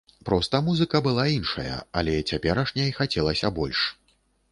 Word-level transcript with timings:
Проста 0.27 0.59
музыка 0.69 1.01
была 1.07 1.25
іншая, 1.33 1.75
але 2.01 2.13
цяперашняй 2.31 2.89
хацелася 3.01 3.53
больш. 3.59 3.79